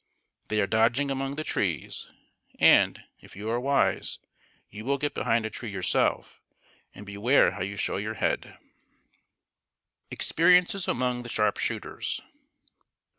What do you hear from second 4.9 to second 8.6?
get behind a tree yourself, and beware how you show your head.